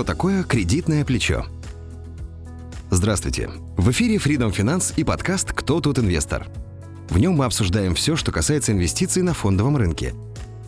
что 0.00 0.04
такое 0.04 0.44
кредитное 0.44 1.04
плечо. 1.04 1.44
Здравствуйте. 2.88 3.50
В 3.76 3.90
эфире 3.90 4.16
Freedom 4.16 4.50
Finance 4.50 4.94
и 4.96 5.04
подкаст 5.04 5.52
«Кто 5.52 5.82
тут 5.82 5.98
инвестор?». 5.98 6.46
В 7.10 7.18
нем 7.18 7.34
мы 7.34 7.44
обсуждаем 7.44 7.94
все, 7.94 8.16
что 8.16 8.32
касается 8.32 8.72
инвестиций 8.72 9.22
на 9.22 9.34
фондовом 9.34 9.76
рынке. 9.76 10.14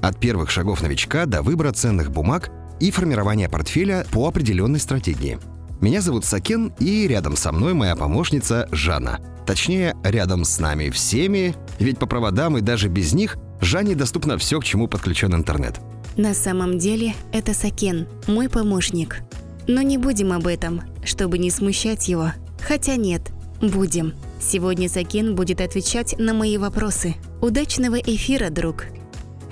От 0.02 0.20
первых 0.20 0.50
шагов 0.50 0.82
новичка 0.82 1.24
до 1.24 1.40
выбора 1.40 1.72
ценных 1.72 2.10
бумаг 2.10 2.50
и 2.78 2.90
формирования 2.90 3.48
портфеля 3.48 4.04
по 4.12 4.28
определенной 4.28 4.80
стратегии. 4.80 5.38
Меня 5.80 6.02
зовут 6.02 6.26
Сакен, 6.26 6.74
и 6.78 7.08
рядом 7.08 7.34
со 7.34 7.52
мной 7.52 7.72
моя 7.72 7.96
помощница 7.96 8.68
Жанна. 8.70 9.18
Точнее, 9.46 9.96
рядом 10.04 10.44
с 10.44 10.58
нами 10.58 10.90
всеми, 10.90 11.56
ведь 11.78 11.98
по 11.98 12.04
проводам 12.04 12.58
и 12.58 12.60
даже 12.60 12.88
без 12.88 13.14
них 13.14 13.38
Жанне 13.62 13.94
доступно 13.94 14.36
все, 14.36 14.60
к 14.60 14.64
чему 14.64 14.88
подключен 14.88 15.34
интернет– 15.34 15.80
на 16.16 16.34
самом 16.34 16.78
деле 16.78 17.14
это 17.32 17.54
Сакен, 17.54 18.06
мой 18.26 18.48
помощник. 18.48 19.22
Но 19.66 19.80
не 19.80 19.98
будем 19.98 20.32
об 20.32 20.46
этом, 20.46 20.82
чтобы 21.04 21.38
не 21.38 21.50
смущать 21.50 22.08
его. 22.08 22.32
Хотя 22.60 22.96
нет, 22.96 23.32
будем. 23.60 24.14
Сегодня 24.40 24.88
Сакен 24.88 25.34
будет 25.34 25.60
отвечать 25.60 26.18
на 26.18 26.34
мои 26.34 26.58
вопросы. 26.58 27.14
Удачного 27.40 27.96
эфира, 27.96 28.50
друг. 28.50 28.86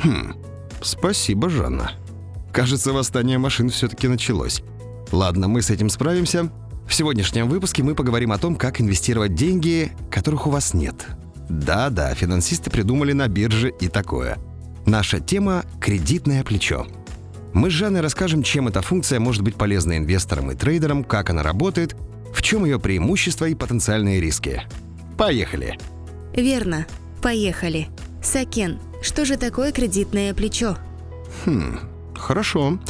Хм, 0.03 0.35
спасибо, 0.83 1.49
Жанна. 1.49 1.93
Кажется, 2.53 2.93
восстание 2.93 3.39
машин 3.39 3.71
все-таки 3.71 4.09
началось. 4.09 4.63
Ладно, 5.13 5.49
мы 5.49 5.63
с 5.63 5.71
этим 5.71 5.89
справимся. 5.89 6.51
В 6.89 6.95
сегодняшнем 6.95 7.49
выпуске 7.49 7.83
мы 7.85 7.95
поговорим 7.95 8.33
о 8.33 8.39
том, 8.39 8.57
как 8.57 8.81
инвестировать 8.81 9.35
деньги, 9.35 9.93
которых 10.11 10.49
у 10.49 10.51
вас 10.51 10.75
нет. 10.75 11.07
Да-да, 11.49 12.13
финансисты 12.15 12.71
придумали 12.71 13.13
на 13.13 13.29
бирже 13.29 13.73
и 13.81 13.89
такое– 13.89 14.37
Наша 14.91 15.21
тема– 15.21 15.65
кредитное 15.81 16.43
плечо. 16.43 16.85
Мы 17.53 17.71
с 17.71 17.73
Жанной 17.73 18.01
расскажем, 18.01 18.43
чем 18.43 18.67
эта 18.67 18.83
функция 18.83 19.21
может 19.21 19.45
быть 19.45 19.55
полезна 19.55 19.97
инвесторам 19.97 20.51
и 20.51 20.57
трейдерам, 20.57 21.05
как 21.05 21.31
она 21.31 21.45
работает, 21.45 21.95
в 22.35 22.43
чем 22.43 22.65
ее 22.65 22.81
преимущества 22.81 23.45
и 23.45 23.55
потенциальные 23.55 24.21
риски. 24.21 24.65
Поехали! 25.17 25.79
Верно. 26.35 26.87
Поехали. 27.23 27.87
Сакен, 28.21 28.81
что 29.01 29.25
же 29.25 29.37
такое 29.37 29.71
кредитное 29.71 30.35
плечо? 30.35 30.77
Хм, 31.45 31.79
хорошо. 32.17 32.81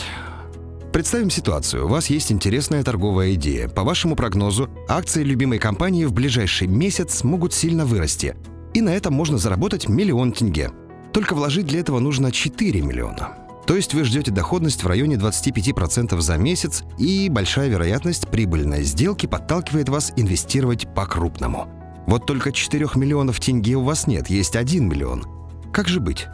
Представим 0.94 1.28
ситуацию. 1.28 1.84
У 1.84 1.88
вас 1.88 2.08
есть 2.08 2.32
интересная 2.32 2.82
торговая 2.82 3.34
идея. 3.34 3.68
По 3.68 3.84
вашему 3.84 4.16
прогнозу, 4.16 4.70
акции 4.88 5.22
любимой 5.22 5.58
компании 5.58 6.06
в 6.06 6.14
ближайший 6.14 6.66
месяц 6.66 7.24
могут 7.24 7.52
сильно 7.52 7.84
вырасти. 7.84 8.36
И 8.72 8.80
на 8.80 8.88
этом 8.88 9.12
можно 9.12 9.36
заработать 9.36 9.86
миллион 9.86 10.32
тенге. 10.32 10.70
Только 11.12 11.34
вложить 11.34 11.66
для 11.66 11.80
этого 11.80 11.98
нужно 11.98 12.30
4 12.32 12.80
миллиона. 12.82 13.36
То 13.66 13.76
есть 13.76 13.94
вы 13.94 14.04
ждете 14.04 14.30
доходность 14.30 14.82
в 14.82 14.86
районе 14.86 15.16
25% 15.16 16.20
за 16.20 16.36
месяц, 16.36 16.82
и 16.98 17.28
большая 17.28 17.68
вероятность 17.68 18.28
прибыльной 18.28 18.82
сделки 18.82 19.26
подталкивает 19.26 19.88
вас 19.88 20.12
инвестировать 20.16 20.92
по-крупному. 20.94 21.68
Вот 22.06 22.26
только 22.26 22.50
4 22.50 22.88
миллионов 22.96 23.38
тенге 23.38 23.76
у 23.76 23.82
вас 23.82 24.06
нет, 24.06 24.28
есть 24.28 24.56
1 24.56 24.88
миллион. 24.88 25.24
Как 25.72 25.86
же 25.86 26.00
быть? 26.00 26.26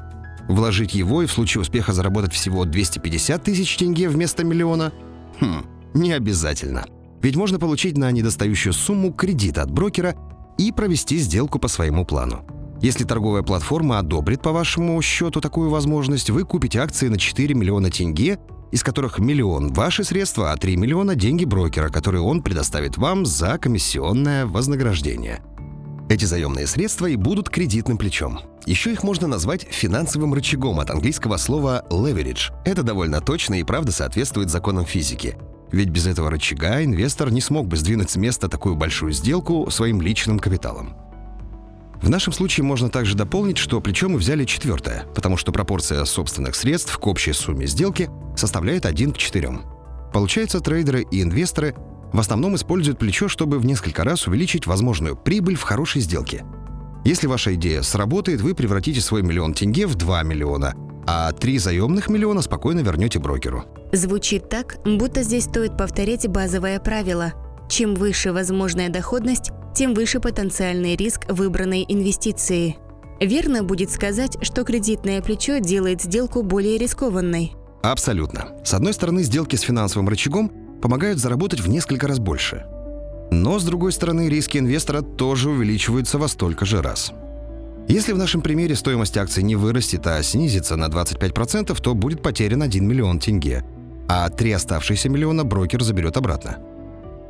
Вложить 0.49 0.95
его 0.95 1.23
и 1.23 1.27
в 1.27 1.33
случае 1.33 1.61
успеха 1.61 1.93
заработать 1.93 2.33
всего 2.33 2.65
250 2.65 3.43
тысяч 3.43 3.77
тенге 3.77 4.09
вместо 4.09 4.45
миллиона? 4.45 4.93
Хм, 5.41 5.67
не 5.93 6.13
обязательно. 6.13 6.87
Ведь 7.21 7.37
можно 7.37 7.59
получить 7.59 7.99
на 7.99 8.11
недостающую 8.13 8.73
сумму 8.73 9.13
кредит 9.13 9.59
от 9.59 9.71
брокера 9.71 10.15
и 10.57 10.73
провести 10.73 11.19
сделку 11.19 11.59
по 11.59 11.69
своему 11.69 12.07
плану. 12.07 12.47
Если 12.81 13.05
торговая 13.05 13.43
платформа 13.43 13.99
одобрит 13.99 14.43
по 14.43 14.53
вашему 14.53 15.01
счету 15.01 15.41
такую 15.41 15.71
возможность, 15.71 16.31
вы 16.31 16.45
купите 16.45 16.81
акции 16.81 17.09
на 17.09 17.19
4 17.19 17.55
миллиона 17.55 17.91
тенге, 17.91 18.39
из 18.71 18.83
которых 18.83 19.19
миллион– 19.19 19.73
ваши 19.75 20.05
средства, 20.05 20.53
а 20.53 20.57
3 20.57 20.77
миллиона– 20.77 21.15
деньги 21.17 21.45
брокера, 21.45 21.89
которые 21.89 22.23
он 22.23 22.43
предоставит 22.43 22.99
вам 22.99 23.25
за 23.25 23.59
комиссионное 23.59 24.45
вознаграждение. 24.47 25.41
Эти 26.09 26.25
заемные 26.25 26.67
средства 26.67 27.07
и 27.07 27.17
будут 27.17 27.49
кредитным 27.49 27.99
плечом. 27.99 28.41
Еще 28.67 28.93
их 28.93 29.03
можно 29.03 29.27
назвать 29.27 29.67
финансовым 29.69 30.35
рычагом 30.35 30.79
от 30.79 30.91
английского 30.91 31.37
слова 31.37 31.85
leverage. 31.91 32.53
Это 32.65 32.83
довольно 32.83 33.21
точно 33.21 33.55
и 33.55 33.65
правда 33.65 33.91
соответствует 33.91 34.51
законам 34.51 34.85
физики. 34.85 35.37
Ведь 35.73 35.89
без 35.89 36.07
этого 36.07 36.31
рычага 36.31 36.85
инвестор 36.85 37.31
не 37.31 37.41
смог 37.41 37.67
бы 37.67 37.77
сдвинуть 37.77 38.11
с 38.11 38.17
места 38.17 38.49
такую 38.49 38.77
большую 38.77 39.13
сделку 39.13 39.69
своим 39.71 40.01
личным 40.01 40.39
капиталом. 40.39 40.95
В 42.03 42.11
нашем 42.11 42.33
случае 42.33 42.65
можно 42.65 42.89
также 42.89 43.17
дополнить, 43.17 43.59
что 43.59 43.81
плечо 43.81 44.09
мы 44.09 44.19
взяли 44.19 44.45
четвертое, 44.45 45.07
потому 45.15 45.37
что 45.37 45.53
пропорция 45.53 46.05
собственных 46.05 46.55
средств 46.55 46.97
к 46.99 47.07
общей 47.07 47.33
сумме 47.33 47.67
сделки 47.67 48.11
составляет 48.37 48.87
1 48.87 49.13
к 49.13 49.19
4. 49.19 49.59
Получается, 50.13 50.61
трейдеры 50.61 51.07
и 51.11 51.23
инвесторы 51.23 51.75
в 52.13 52.21
основном 52.21 52.55
используют 52.55 52.99
плечо, 52.99 53.29
чтобы 53.29 53.59
в 53.59 53.67
несколько 53.67 54.05
раз 54.05 54.27
увеличить 54.27 54.67
возможную 54.67 55.17
прибыль 55.17 55.57
в 55.57 55.63
хорошей 55.63 56.01
сделке. 56.01 56.45
Если 57.05 57.27
ваша 57.27 57.55
идея 57.55 57.83
сработает, 57.83 58.41
вы 58.41 58.55
превратите 58.55 59.01
свой 59.01 59.23
миллион 59.23 59.55
тенге 59.55 59.87
в 59.87 59.95
2 59.95 60.23
миллиона, 60.23 60.75
а 61.07 61.33
3 61.33 61.59
заемных 61.59 62.09
миллиона 62.09 62.43
спокойно 62.43 62.81
вернете 62.81 63.19
брокеру. 63.19 63.65
Звучит 63.93 64.49
так, 64.49 64.79
будто 64.85 65.23
здесь 65.23 65.45
стоит 65.45 65.77
повторять 65.77 66.27
базовое 66.29 66.81
правило. 66.81 67.33
Чем 67.69 67.95
выше 67.95 68.33
возможная 68.33 68.89
доходность, 68.89 69.51
тем 69.75 69.95
выше 69.95 70.21
потенциальный 70.21 70.97
риск 70.97 71.23
выбранной 71.29 71.85
инвестиции. 71.89 72.77
Верно 73.21 73.63
будет 73.63 73.91
сказать, 73.91 74.37
что 74.43 74.65
кредитное 74.65 75.21
плечо 75.23 75.59
делает 75.59 76.03
сделку 76.03 76.43
более 76.43 76.79
рискованной. 76.79 77.53
Абсолютно. 77.83 78.49
С 78.65 78.75
одной 78.75 78.93
стороны, 78.93 79.23
сделки 79.23 79.57
с 79.57 79.61
финансовым 79.63 80.09
рычагом 80.09 80.51
помогают 80.83 81.19
заработать 81.19 81.61
в 81.61 81.69
несколько 81.69 82.07
раз 82.07 82.19
больше. 82.19 82.67
Но, 83.31 83.59
с 83.59 83.65
другой 83.65 83.93
стороны, 83.93 84.29
риски 84.29 84.59
инвестора 84.59 85.03
тоже 85.03 85.51
увеличиваются 85.51 86.19
во 86.19 86.29
столько 86.29 86.65
же 86.65 86.83
раз. 86.83 87.13
Если 87.89 88.13
в 88.13 88.19
нашем 88.19 88.43
примере 88.43 88.75
стоимость 88.75 89.17
акций 89.17 89.43
не 89.43 89.57
вырастет, 89.57 90.07
а 90.07 90.23
снизится 90.23 90.77
на 90.77 90.87
25%, 90.87 91.81
то 91.81 91.95
будет 91.95 92.23
потерян 92.23 92.63
1 92.63 92.87
миллион 92.87 93.19
тенге, 93.19 93.65
а 94.09 94.29
три 94.29 94.53
оставшиеся 94.53 95.09
миллиона 95.09 95.45
брокер 95.45 95.83
заберет 95.83 96.17
обратно. 96.17 96.59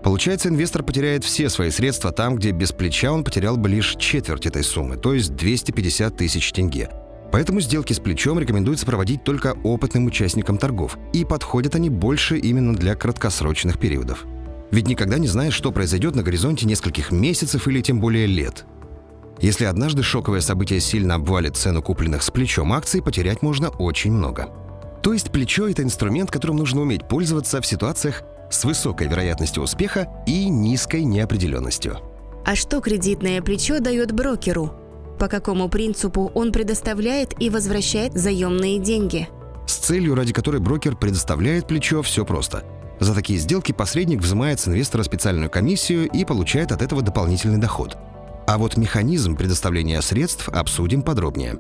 Получается, 0.06 0.50
инвестор 0.50 0.84
потеряет 0.84 1.24
все 1.24 1.48
свои 1.48 1.70
средства 1.70 2.12
там, 2.12 2.36
где 2.36 2.52
без 2.52 2.70
плеча 2.70 3.10
он 3.10 3.24
потерял 3.24 3.56
бы 3.56 3.68
лишь 3.68 3.96
четверть 3.96 4.46
этой 4.46 4.62
суммы, 4.62 4.96
то 4.96 5.12
есть 5.12 5.34
250 5.34 6.16
тысяч 6.16 6.52
тенге. 6.52 6.90
Поэтому 7.32 7.58
сделки 7.58 7.92
с 7.92 7.98
плечом 7.98 8.38
рекомендуется 8.38 8.86
проводить 8.86 9.24
только 9.24 9.56
опытным 9.64 10.06
участникам 10.06 10.58
торгов, 10.58 10.96
и 11.12 11.24
подходят 11.24 11.74
они 11.74 11.90
больше 11.90 12.38
именно 12.38 12.76
для 12.76 12.94
краткосрочных 12.94 13.80
периодов. 13.80 14.26
Ведь 14.70 14.86
никогда 14.86 15.18
не 15.18 15.26
знаешь, 15.26 15.54
что 15.54 15.72
произойдет 15.72 16.14
на 16.14 16.22
горизонте 16.22 16.66
нескольких 16.66 17.10
месяцев 17.10 17.66
или 17.66 17.80
тем 17.80 17.98
более 17.98 18.26
лет. 18.26 18.64
Если 19.40 19.64
однажды 19.64 20.04
шоковое 20.04 20.40
событие 20.40 20.78
сильно 20.78 21.16
обвалит 21.16 21.56
цену 21.56 21.82
купленных 21.82 22.22
с 22.22 22.30
плечом 22.30 22.72
акций, 22.72 23.02
потерять 23.02 23.42
можно 23.42 23.70
очень 23.70 24.12
много. 24.12 24.50
То 25.02 25.12
есть 25.12 25.32
плечо– 25.32 25.68
это 25.68 25.82
инструмент, 25.82 26.30
которым 26.30 26.58
нужно 26.58 26.82
уметь 26.82 27.08
пользоваться 27.08 27.60
в 27.60 27.66
ситуациях, 27.66 28.22
с 28.50 28.64
высокой 28.64 29.08
вероятностью 29.08 29.62
успеха 29.62 30.08
и 30.26 30.48
низкой 30.48 31.04
неопределенностью. 31.04 31.98
А 32.44 32.54
что 32.54 32.80
кредитное 32.80 33.42
плечо 33.42 33.80
дает 33.80 34.12
брокеру? 34.12 34.72
По 35.18 35.28
какому 35.28 35.68
принципу 35.68 36.30
он 36.34 36.52
предоставляет 36.52 37.40
и 37.42 37.50
возвращает 37.50 38.14
заемные 38.14 38.78
деньги? 38.78 39.28
С 39.66 39.76
целью, 39.76 40.14
ради 40.14 40.32
которой 40.32 40.60
брокер 40.60 40.94
предоставляет 40.94 41.66
плечо, 41.66 42.02
все 42.02 42.24
просто. 42.24 42.62
За 43.00 43.14
такие 43.14 43.38
сделки 43.38 43.72
посредник 43.72 44.20
взимает 44.20 44.60
с 44.60 44.68
инвестора 44.68 45.02
специальную 45.02 45.50
комиссию 45.50 46.08
и 46.08 46.24
получает 46.24 46.70
от 46.70 46.82
этого 46.82 47.02
дополнительный 47.02 47.58
доход. 47.58 47.96
А 48.46 48.58
вот 48.58 48.76
механизм 48.76 49.36
предоставления 49.36 50.00
средств 50.00 50.48
обсудим 50.48 51.02
подробнее. 51.02 51.58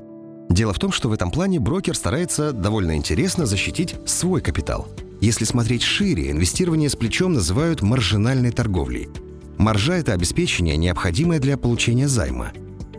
Дело 0.48 0.72
в 0.72 0.78
том, 0.78 0.92
что 0.92 1.08
в 1.08 1.12
этом 1.12 1.32
плане 1.32 1.58
брокер 1.58 1.96
старается 1.96 2.52
довольно 2.52 2.96
интересно 2.96 3.44
защитить 3.44 3.96
свой 4.06 4.40
капитал– 4.40 4.86
если 5.20 5.44
смотреть 5.44 5.82
шире, 5.82 6.30
инвестирование 6.30 6.90
с 6.90 6.96
плечом 6.96 7.34
называют 7.34 7.82
маржинальной 7.82 8.50
торговлей. 8.50 9.08
Маржа– 9.56 9.94
это 9.94 10.12
обеспечение, 10.12 10.76
необходимое 10.76 11.40
для 11.40 11.56
получения 11.56 12.08
займа. 12.08 12.52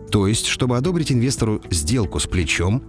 То 0.09 0.27
есть, 0.27 0.47
чтобы 0.47 0.77
одобрить 0.77 1.11
инвестору 1.11 1.61
сделку 1.69 2.19
с 2.19 2.25
плечом, 2.25 2.83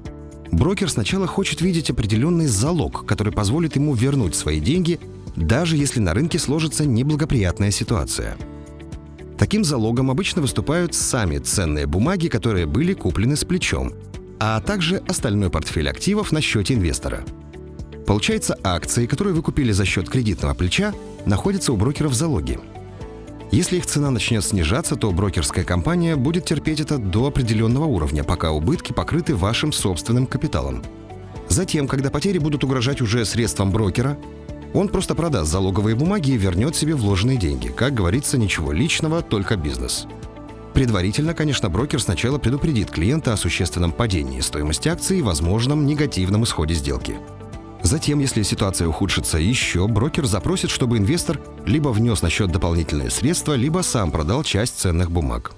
брокер 0.50 0.88
сначала 0.90 1.26
хочет 1.26 1.60
видеть 1.60 1.90
определенный 1.90 2.46
залог, 2.46 3.04
который 3.04 3.32
позволит 3.32 3.76
ему 3.76 3.94
вернуть 3.94 4.34
свои 4.34 4.60
деньги, 4.60 4.98
даже 5.36 5.76
если 5.76 6.00
на 6.00 6.14
рынке 6.14 6.38
сложится 6.38 6.86
неблагоприятная 6.86 7.70
ситуация. 7.70 8.36
Таким 9.36 9.62
залогом 9.62 10.10
обычно 10.10 10.42
выступают 10.42 10.94
сами 10.94 11.38
ценные 11.38 11.86
бумаги, 11.86 12.28
которые 12.28 12.66
были 12.66 12.94
куплены 12.94 13.36
с 13.36 13.44
плечом, 13.44 13.92
а 14.40 14.60
также 14.60 15.02
остальной 15.06 15.50
портфель 15.50 15.88
активов 15.88 16.32
на 16.32 16.40
счете 16.40 16.74
инвестора– 16.74 17.24
Получается, 18.08 18.58
акции, 18.64 19.04
которые 19.04 19.34
вы 19.34 19.42
купили 19.42 19.70
за 19.70 19.84
счет 19.84 20.08
кредитного 20.08 20.54
плеча, 20.54 20.94
находятся 21.26 21.74
у 21.74 21.76
брокера 21.76 22.08
в 22.08 22.14
залоге. 22.14 22.58
Если 23.50 23.76
их 23.76 23.84
цена 23.84 24.10
начнет 24.10 24.42
снижаться, 24.42 24.96
то 24.96 25.10
брокерская 25.10 25.62
компания 25.62 26.16
будет 26.16 26.46
терпеть 26.46 26.80
это 26.80 26.96
до 26.96 27.26
определенного 27.26 27.84
уровня, 27.84 28.24
пока 28.24 28.50
убытки 28.52 28.94
покрыты 28.94 29.36
вашим 29.36 29.72
собственным 29.72 30.26
капиталом. 30.26 30.82
Затем, 31.50 31.86
когда 31.86 32.08
потери 32.08 32.38
будут 32.38 32.64
угрожать 32.64 33.02
уже 33.02 33.26
средствам 33.26 33.70
брокера, 33.72 34.16
Он 34.72 34.88
просто 34.88 35.14
продаст 35.14 35.52
залоговые 35.52 35.94
бумаги 35.94 36.30
и 36.30 36.38
вернет 36.38 36.74
себе 36.74 36.94
вложенные 36.94 37.36
деньги. 37.36 37.68
Как 37.68 37.92
говорится, 37.92 38.38
ничего 38.38 38.72
личного, 38.72 39.20
только 39.20 39.56
бизнес. 39.56 40.06
Предварительно, 40.72 41.34
конечно, 41.34 41.68
брокер 41.68 42.00
сначала 42.00 42.38
предупредит 42.38 42.90
клиента 42.90 43.34
о 43.34 43.36
существенном 43.36 43.92
падении 43.92 44.40
стоимости 44.40 44.88
акций 44.88 45.18
и 45.18 45.22
возможном 45.22 45.84
негативном 45.84 46.44
исходе 46.44 46.72
сделки. 46.72 47.18
Затем, 47.82 48.18
если 48.18 48.42
ситуация 48.42 48.88
ухудшится 48.88 49.38
еще, 49.38 49.86
брокер 49.86 50.26
запросит, 50.26 50.70
чтобы 50.70 50.98
инвестор 50.98 51.40
либо 51.64 51.88
внес 51.88 52.22
на 52.22 52.30
счет 52.30 52.50
дополнительные 52.50 53.10
средства, 53.10 53.54
либо 53.54 53.80
сам 53.80 54.10
продал 54.10 54.42
часть 54.42 54.78
ценных 54.78 55.10
бумаг. 55.10 55.52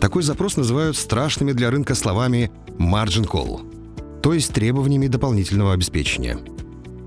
Такой 0.00 0.22
запрос 0.22 0.56
называют 0.56 0.96
страшными 0.96 1.52
для 1.52 1.70
рынка 1.70 1.94
словами 1.94 2.50
«margin 2.78 3.26
call», 3.26 4.20
то 4.22 4.32
есть 4.32 4.52
требованиями 4.52 5.08
дополнительного 5.08 5.72
обеспечения. 5.72 6.38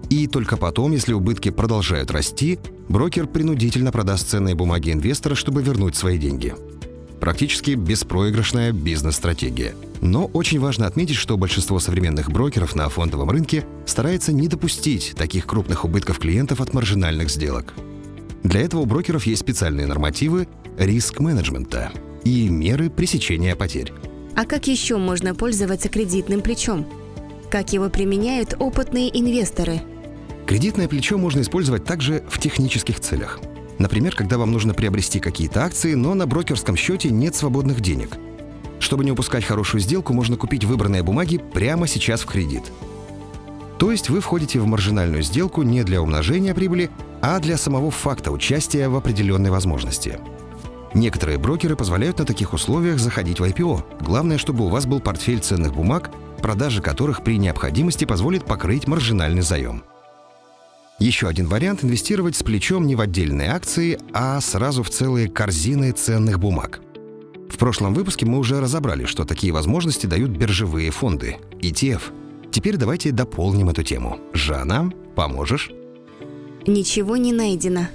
И 0.09 0.27
только 0.27 0.57
потом, 0.57 0.91
если 0.91 1.13
убытки 1.13 1.49
продолжают 1.49 2.11
расти, 2.11 2.59
брокер 2.89 3.27
принудительно 3.27 3.93
продаст 3.93 4.29
ценные 4.29 4.55
бумаги 4.55 4.91
инвестора, 4.91 5.35
чтобы 5.35 5.63
вернуть 5.63 5.95
свои 5.95 6.17
деньги– 6.17 6.53
Практически 7.21 7.71
беспроигрышная 7.71 8.71
бизнес-стратегия. 8.71 9.75
Но 10.01 10.25
очень 10.25 10.59
важно 10.59 10.87
отметить, 10.87 11.17
что 11.17 11.37
большинство 11.37 11.79
современных 11.79 12.31
брокеров 12.31 12.75
на 12.75 12.89
фондовом 12.89 13.29
рынке 13.29 13.63
старается 13.85 14.33
не 14.33 14.47
допустить 14.47 15.13
таких 15.15 15.45
крупных 15.45 15.85
убытков 15.85 16.17
клиентов 16.17 16.61
от 16.61 16.73
маржинальных 16.73 17.29
сделок. 17.29 17.75
Для 18.41 18.61
этого 18.61 18.81
у 18.81 18.85
брокеров 18.87 19.27
есть 19.27 19.41
специальные 19.41 19.85
нормативы 19.85 20.47
риск-менеджмента 20.79 21.91
и 22.23 22.49
меры 22.49 22.89
пресечения 22.89 23.55
потерь. 23.55 23.93
А 24.35 24.45
как 24.45 24.65
еще 24.65 24.97
можно 24.97 25.35
пользоваться 25.35 25.89
кредитным 25.89 26.41
плечом? 26.41 26.87
Как 27.51 27.71
его 27.71 27.89
применяют 27.89 28.55
опытные 28.57 29.15
инвесторы? 29.15 29.81
Кредитное 30.47 30.87
плечо 30.87 31.19
можно 31.19 31.41
использовать 31.41 31.85
также 31.85 32.23
в 32.27 32.39
технических 32.39 32.99
целях– 32.99 33.39
Например, 33.81 34.15
когда 34.15 34.37
вам 34.37 34.51
нужно 34.51 34.75
приобрести 34.75 35.19
какие-то 35.19 35.65
акции, 35.65 35.95
но 35.95 36.13
на 36.13 36.27
брокерском 36.27 36.75
счете 36.75 37.09
нет 37.09 37.33
свободных 37.33 37.81
денег. 37.81 38.15
Чтобы 38.79 39.03
не 39.03 39.11
упускать 39.11 39.43
хорошую 39.43 39.81
сделку, 39.81 40.13
можно 40.13 40.37
купить 40.37 40.65
выбранные 40.65 41.01
бумаги 41.01 41.41
прямо 41.51 41.87
сейчас 41.87 42.21
в 42.21 42.27
кредит. 42.27 42.71
То 43.79 43.91
есть 43.91 44.11
вы 44.11 44.21
входите 44.21 44.59
в 44.59 44.67
маржинальную 44.67 45.23
сделку 45.23 45.63
не 45.63 45.83
для 45.83 45.99
умножения 45.99 46.53
прибыли, 46.53 46.91
а 47.23 47.39
для 47.39 47.57
самого 47.57 47.89
факта 47.89 48.31
участия 48.31 48.87
в 48.87 48.95
определенной 48.95 49.49
возможности. 49.49 50.19
Некоторые 50.93 51.39
брокеры 51.39 51.75
позволяют 51.75 52.19
на 52.19 52.25
таких 52.25 52.53
условиях 52.53 52.99
заходить 52.99 53.39
в 53.39 53.43
IPO. 53.43 53.83
Главное, 54.01 54.37
чтобы 54.37 54.63
у 54.63 54.69
вас 54.69 54.85
был 54.85 54.99
портфель 54.99 55.39
ценных 55.39 55.73
бумаг, 55.73 56.11
продажа 56.39 56.83
которых 56.83 57.23
при 57.23 57.39
необходимости 57.39 58.05
позволит 58.05 58.45
покрыть 58.45 58.87
маржинальный 58.87 59.41
заем. 59.41 59.83
Еще 61.01 61.27
один 61.27 61.47
вариант– 61.47 61.79
инвестировать 61.83 62.35
с 62.35 62.43
плечом 62.43 62.85
не 62.85 62.95
в 62.95 63.01
отдельные 63.01 63.49
акции, 63.49 63.97
а 64.13 64.39
сразу 64.39 64.83
в 64.83 64.91
целые 64.91 65.27
корзины 65.27 65.93
ценных 65.93 66.39
бумаг. 66.39 66.79
В 67.49 67.57
прошлом 67.57 67.95
выпуске 67.95 68.27
мы 68.27 68.37
уже 68.37 68.61
разобрали, 68.61 69.05
что 69.05 69.25
такие 69.25 69.51
возможности 69.51 70.05
дают 70.05 70.29
биржевые 70.29 70.91
фонды– 70.91 71.37
ETF. 71.59 72.03
Теперь 72.51 72.77
давайте 72.77 73.09
дополним 73.11 73.69
эту 73.69 73.81
тему. 73.81 74.19
Жанна, 74.33 74.93
поможешь? 75.15 75.71
Ничего 76.67 77.17
не 77.17 77.33
найдено. 77.33 77.87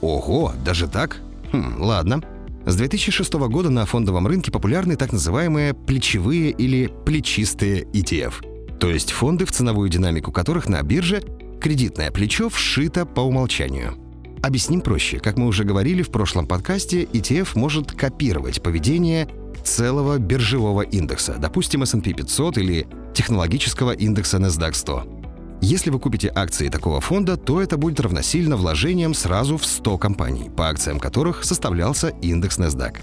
Ого, 0.00 0.52
даже 0.64 0.86
так? 0.86 1.20
Хм, 1.50 1.82
ладно. 1.82 2.22
С 2.64 2.76
2006 2.76 3.32
года 3.32 3.68
на 3.68 3.84
фондовом 3.84 4.28
рынке 4.28 4.52
популярны 4.52 4.94
так 4.94 5.10
называемые 5.10 5.74
плечевые 5.74 6.52
или 6.52 6.88
плечистые 7.04 7.82
ETF, 7.82 8.78
то 8.78 8.88
есть 8.88 9.10
фонды, 9.10 9.44
в 9.44 9.50
ценовую 9.50 9.88
динамику 9.88 10.30
которых 10.30 10.68
на 10.68 10.80
бирже 10.82 11.20
Кредитное 11.62 12.10
плечо 12.10 12.48
вшито 12.48 13.06
по 13.06 13.20
умолчанию. 13.20 13.94
Объясним 14.42 14.80
проще. 14.80 15.20
Как 15.20 15.38
мы 15.38 15.46
уже 15.46 15.62
говорили 15.62 16.02
в 16.02 16.10
прошлом 16.10 16.44
подкасте, 16.44 17.04
ETF 17.04 17.50
может 17.54 17.92
копировать 17.92 18.60
поведение 18.60 19.28
целого 19.62 20.18
биржевого 20.18 20.82
индекса, 20.82 21.36
допустим, 21.38 21.84
S&P 21.84 22.14
500 22.14 22.58
или 22.58 22.88
технологического 23.14 23.92
индекса 23.92 24.38
NASDAQ 24.38 24.72
100. 24.72 25.58
Если 25.60 25.90
вы 25.90 26.00
купите 26.00 26.32
акции 26.34 26.68
такого 26.68 27.00
фонда, 27.00 27.36
то 27.36 27.62
это 27.62 27.76
будет 27.76 28.00
равносильно 28.00 28.56
вложениям 28.56 29.14
сразу 29.14 29.56
в 29.56 29.64
100 29.64 29.98
компаний, 29.98 30.50
по 30.50 30.68
акциям 30.68 30.98
которых 30.98 31.44
составлялся 31.44 32.08
индекс 32.22 32.58
NASDAQ. 32.58 32.96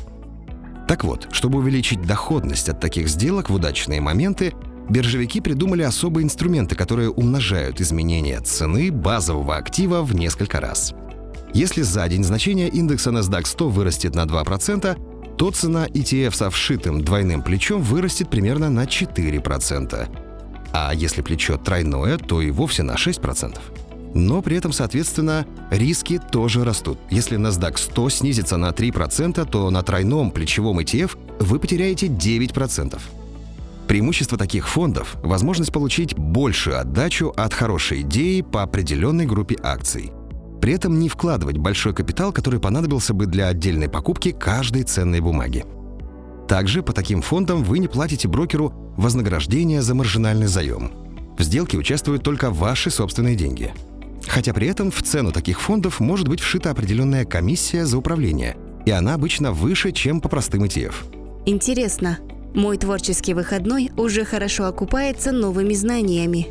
Так 0.89 1.05
вот, 1.05 1.29
чтобы 1.31 1.59
увеличить 1.59 2.01
доходность 2.01 2.67
от 2.67 2.81
таких 2.81 3.07
сделок 3.07 3.49
в 3.49 3.53
удачные 3.53 4.01
моменты, 4.01 4.53
биржевики 4.89 5.41
придумали 5.41 5.83
особые 5.83 6.25
инструменты, 6.25 6.75
которые 6.75 7.09
умножают 7.09 7.79
изменения 7.81 8.39
цены 8.41 8.91
базового 8.91 9.55
актива 9.55 10.01
в 10.01 10.13
несколько 10.13 10.59
раз. 10.59 10.93
Если 11.53 11.81
за 11.81 12.07
день 12.07 12.23
значение 12.23 12.67
индекса 12.67 13.09
NASDAQ 13.09 13.45
100 13.45 13.69
вырастет 13.69 14.15
на 14.15 14.25
2%, 14.25 15.35
то 15.37 15.51
цена 15.51 15.87
ETF 15.87 16.35
со 16.35 16.49
вшитым 16.49 17.01
двойным 17.01 17.41
плечом 17.41 17.81
вырастет 17.81 18.29
примерно 18.29 18.69
на 18.69 18.83
4%. 18.83 20.07
А 20.71 20.93
если 20.93 21.21
плечо 21.21 21.57
тройное, 21.57 22.17
то 22.17 22.41
и 22.41 22.51
вовсе 22.51 22.83
на 22.83 22.95
6%. 22.95 23.57
Но 24.13 24.41
при 24.41 24.57
этом, 24.57 24.71
соответственно, 24.71 25.45
риски 25.71 26.19
тоже 26.31 26.63
растут. 26.63 26.99
Если 27.09 27.37
NASDAQ 27.37 27.77
100 27.77 28.09
снизится 28.09 28.57
на 28.57 28.69
3%, 28.69 29.49
то 29.49 29.69
на 29.69 29.81
тройном 29.83 30.31
плечевом 30.31 30.79
ETF 30.79 31.17
вы 31.39 31.59
потеряете 31.59 32.07
9%. 32.07 32.99
Преимущество 33.89 34.37
таких 34.37 34.69
фондов– 34.69 35.17
возможность 35.23 35.71
получить 35.71 36.15
большую 36.15 36.79
отдачу 36.79 37.33
от 37.35 37.55
хорошей 37.55 38.01
идеи 38.01 38.41
по 38.41 38.61
определенной 38.61 39.25
группе 39.25 39.57
акций. 39.63 40.11
При 40.61 40.73
этом 40.73 40.99
не 40.99 41.09
вкладывать 41.09 41.57
большой 41.57 41.95
капитал, 41.95 42.31
который 42.31 42.59
понадобился 42.59 43.15
бы 43.15 43.25
для 43.25 43.47
отдельной 43.47 43.89
покупки 43.89 44.31
каждой 44.31 44.83
ценной 44.83 45.21
бумаги. 45.21 45.65
Также 46.47 46.83
по 46.83 46.93
таким 46.93 47.23
фондам 47.23 47.63
вы 47.63 47.79
не 47.79 47.87
платите 47.87 48.27
брокеру 48.27 48.93
вознаграждение 48.95 49.81
за 49.81 49.95
маржинальный 49.95 50.45
заем. 50.45 50.91
В 51.35 51.41
сделке 51.41 51.75
участвуют 51.75 52.21
только 52.21 52.51
ваши 52.51 52.91
собственные 52.91 53.35
деньги. 53.35 53.73
Хотя 54.27 54.53
при 54.53 54.67
этом 54.67 54.91
в 54.91 55.01
цену 55.01 55.31
таких 55.31 55.59
фондов 55.59 55.99
может 55.99 56.27
быть 56.27 56.41
вшита 56.41 56.69
определенная 56.69 57.25
комиссия 57.25 57.87
за 57.87 57.97
управление, 57.97 58.55
и 58.85 58.91
она 58.91 59.15
обычно 59.15 59.51
выше, 59.51 59.93
чем 59.93 60.21
по 60.21 60.29
простым 60.29 60.63
ETF. 60.65 60.93
Интересно, 61.47 62.19
мой 62.53 62.77
творческий 62.77 63.33
выходной 63.33 63.91
уже 63.95 64.25
хорошо 64.25 64.65
окупается 64.65 65.31
новыми 65.31 65.73
знаниями. 65.73 66.47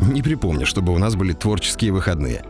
Не 0.00 0.22
припомню, 0.22 0.66
чтобы 0.66 0.94
у 0.94 0.98
нас 0.98 1.14
были 1.14 1.32
творческие 1.32 1.92
выходные. 1.92 2.44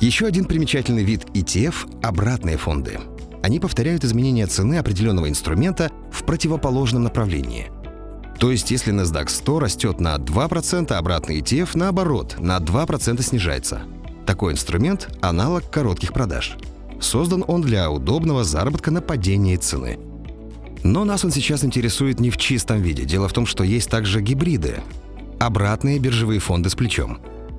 Еще 0.00 0.26
один 0.26 0.44
примечательный 0.44 1.04
вид 1.04 1.24
ETF– 1.32 2.00
обратные 2.02 2.58
фонды. 2.58 3.00
Они 3.42 3.60
повторяют 3.60 4.04
изменения 4.04 4.46
цены 4.46 4.76
определенного 4.76 5.28
инструмента 5.28 5.90
в 6.10 6.24
противоположном 6.24 7.04
направлении. 7.04 7.70
То 8.38 8.50
есть, 8.50 8.70
если 8.70 8.92
NASDAQ 8.92 9.28
100 9.28 9.60
растет 9.60 10.00
на 10.00 10.16
2%, 10.16 10.92
обратный 10.92 11.40
ETF, 11.40 11.70
наоборот, 11.74 12.36
на 12.38 12.58
2% 12.58 13.22
снижается. 13.22 13.82
Такой 14.26 14.52
инструмент– 14.52 15.08
аналог 15.22 15.70
коротких 15.70 16.12
продаж. 16.12 16.56
Создан 17.00 17.44
он 17.46 17.62
для 17.62 17.90
удобного 17.90 18.44
заработка 18.44 18.90
на 18.90 19.00
падении 19.00 19.56
цены– 19.56 19.98
но 20.82 21.04
нас 21.04 21.24
он 21.24 21.30
сейчас 21.30 21.64
интересует 21.64 22.20
не 22.20 22.30
в 22.30 22.36
чистом 22.36 22.80
виде. 22.80 23.04
Дело 23.04 23.28
в 23.28 23.32
том, 23.32 23.46
что 23.46 23.64
есть 23.64 23.90
также 23.90 24.20
гибриды. 24.20 24.82
Обратные 25.38 25.98
биржевые 25.98 26.40
фонды 26.40 26.70
с 26.70 26.74
плечом. 26.74 27.18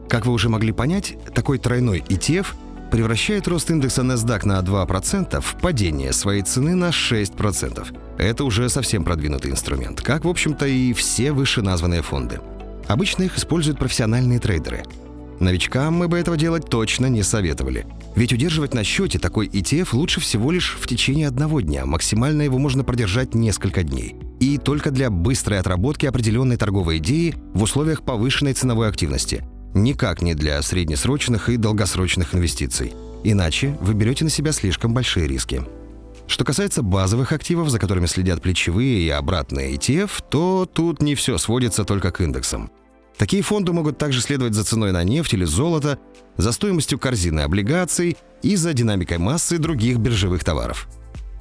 Как 0.10 0.26
вы 0.26 0.34
уже 0.34 0.50
могли 0.50 0.72
понять, 0.72 1.18
такой 1.34 1.58
тройной 1.58 2.00
ETF 2.00 2.48
превращает 2.92 3.48
рост 3.48 3.70
индекса 3.70 4.02
NASDAQ 4.02 4.46
на 4.46 4.60
2% 4.60 5.42
в 5.42 5.62
падение 5.62 6.14
своей 6.14 6.42
цены 6.42 6.76
на 6.76 6.90
6%. 6.90 7.88
Это 8.18 8.44
уже 8.46 8.70
совсем 8.70 9.04
продвинутый 9.04 9.52
инструмент, 9.52 10.02
как, 10.02 10.24
в 10.24 10.30
общем-то, 10.30 10.66
и 10.66 10.94
все 10.94 11.34
вышеназванные 11.34 12.02
фонды. 12.02 12.40
Обычно 12.88 13.24
их 13.24 13.38
используют 13.38 13.80
профессиональные 13.80 14.40
трейдеры– 14.40 14.84
Новичкам 15.40 15.94
мы 15.94 16.08
бы 16.08 16.18
этого 16.18 16.36
делать 16.36 16.68
точно 16.68 17.06
не 17.08 17.22
советовали. 17.22 17.86
Ведь 18.16 18.34
удерживать 18.34 18.74
на 18.74 18.84
счете 18.84 19.20
такой 19.20 19.48
ETF 19.48 19.90
лучше 19.94 20.20
всего 20.20 20.52
лишь 20.52 20.76
в 20.80 20.88
течение 20.88 21.28
одного 21.28 21.62
дня. 21.62 21.86
Максимально 21.86 22.42
его 22.42 22.58
можно 22.58 22.84
продержать 22.84 23.36
несколько 23.36 23.84
дней. 23.84 24.16
И 24.40 24.58
только 24.58 24.90
для 24.92 25.10
быстрой 25.10 25.60
отработки 25.60 26.06
определенной 26.06 26.58
торговой 26.58 26.98
идеи 26.98 27.36
в 27.54 27.62
условиях 27.62 28.02
повышенной 28.02 28.54
ценовой 28.54 28.90
активности. 28.90 29.44
Никак 29.74 30.22
не 30.22 30.34
для 30.34 30.62
среднесрочных 30.62 31.50
и 31.50 31.58
долгосрочных 31.58 32.34
инвестиций. 32.34 32.94
Иначе 33.24 33.78
вы 33.82 33.94
берете 33.94 34.24
на 34.24 34.32
себя 34.32 34.52
слишком 34.52 34.94
большие 34.94 35.28
риски. 35.28 35.62
Что 36.28 36.44
касается 36.44 36.82
базовых 36.82 37.32
активов, 37.32 37.70
за 37.70 37.80
которыми 37.80 38.06
следят 38.06 38.42
плечевые 38.42 39.02
и 39.02 39.10
обратные 39.10 39.76
ETF, 39.76 40.24
то 40.30 40.66
тут 40.72 41.02
не 41.02 41.16
все 41.16 41.38
сводится 41.38 41.86
только 41.86 42.12
к 42.12 42.22
индексам. 42.22 42.70
Такие 43.18 43.42
фонды 43.42 43.74
могут 43.74 43.98
также 43.98 44.22
следовать 44.22 44.54
за 44.54 44.64
ценой 44.64 44.92
на 44.92 45.04
нефть 45.04 45.34
или 45.34 45.44
золото, 45.44 45.98
за 46.38 46.52
стоимостью 46.52 47.00
корзины 47.00 47.42
облигаций 47.42 48.16
и 48.44 48.56
за 48.56 48.74
динамикой 48.74 49.18
массы 49.18 49.58
других 49.58 49.98
биржевых 49.98 50.44
товаров. 50.44 50.88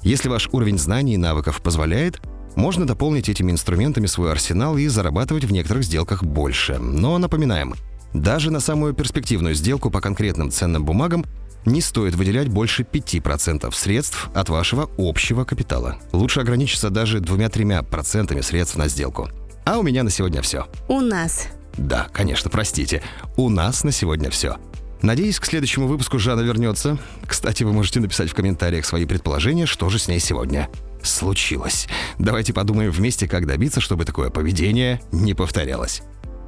Если 0.02 0.28
ваш 0.28 0.48
уровень 0.52 0.78
знаний 0.78 1.14
и 1.14 1.18
навыков 1.18 1.60
позволяет, 1.62 2.20
можно 2.54 2.86
дополнить 2.86 3.28
этими 3.28 3.52
инструментами 3.52 4.06
свой 4.06 4.32
арсенал 4.32 4.78
и 4.78 4.86
зарабатывать 4.86 5.44
в 5.44 5.52
некоторых 5.52 5.84
сделках 5.84 6.24
больше. 6.24 6.78
Но 6.78 7.18
напоминаем, 7.18 7.74
Даже 8.14 8.50
на 8.50 8.60
самую 8.60 8.94
перспективную 8.94 9.54
сделку 9.54 9.90
по 9.90 10.00
конкретным 10.00 10.50
ценным 10.50 10.86
бумагам 10.86 11.26
не 11.66 11.82
стоит 11.82 12.14
выделять 12.14 12.48
больше 12.48 12.84
5% 12.84 13.70
средств 13.74 14.30
от 14.32 14.48
вашего 14.48 14.88
общего 14.96 15.44
капитала. 15.44 15.98
Лучше 16.12 16.40
ограничиться 16.40 16.88
даже 16.88 17.20
двумя-тремя 17.20 17.82
процентами 17.82 18.40
средств 18.40 18.76
на 18.76 18.88
сделку. 18.88 19.28
А 19.66 19.78
у 19.78 19.82
меня 19.82 20.02
на 20.02 20.10
сегодня 20.10 20.40
все. 20.40 20.66
У 20.88 21.00
нас. 21.00 21.48
Да, 21.76 22.08
конечно, 22.12 22.50
простите. 22.50 23.02
У 23.36 23.48
нас 23.48 23.84
на 23.84 23.92
сегодня 23.92 24.30
все. 24.30 24.56
Надеюсь, 25.02 25.38
к 25.38 25.44
следующему 25.44 25.86
выпуску 25.86 26.18
Жанна 26.18 26.40
вернется. 26.40 26.98
Кстати, 27.26 27.62
вы 27.62 27.72
можете 27.72 28.00
написать 28.00 28.30
в 28.30 28.34
комментариях 28.34 28.86
свои 28.86 29.04
предположения, 29.04 29.66
что 29.66 29.88
же 29.88 29.98
с 29.98 30.08
ней 30.08 30.18
сегодня 30.18 30.68
случилось. 31.02 31.86
Давайте 32.18 32.52
подумаем 32.52 32.90
вместе, 32.90 33.28
как 33.28 33.46
добиться, 33.46 33.80
чтобы 33.80 34.04
такое 34.04 34.30
поведение 34.30 35.00
не 35.12 35.34
повторялось. 35.34 36.02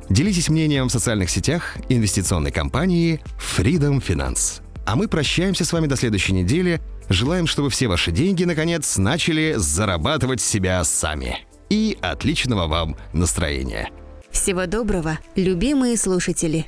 Делитесь 0.09 0.49
мнением 0.49 0.89
в 0.89 0.93
социальных 0.93 1.29
сетях 1.29 1.77
инвестиционной 1.91 2.51
компании 2.51 3.21
Freedom 3.39 4.03
Finance. 4.05 4.63
А 4.87 4.97
мы 4.97 5.07
прощаемся 5.07 5.67
с 5.67 5.73
вами 5.73 5.87
до 5.87 5.97
следующей 5.97 6.33
недели. 6.33 6.81
Желаем, 7.11 7.47
чтобы 7.47 7.69
все 7.69 7.89
ваши 7.89 8.11
деньги, 8.11 8.45
наконец, 8.45 8.97
начали 8.97 9.55
зарабатывать 9.57 10.41
себя 10.41 10.83
сами. 10.85 11.41
И 11.69 11.99
отличного 12.01 12.67
вам 12.67 12.97
настроения. 13.13 13.91
Всего 14.31 14.67
доброго, 14.67 15.19
любимые 15.37 15.97
слушатели! 15.97 16.67